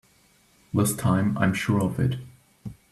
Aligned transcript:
This 0.73 0.95
time 0.95 1.37
I'm 1.37 1.53
sure 1.53 1.79
of 1.79 1.99
it! 1.99 2.15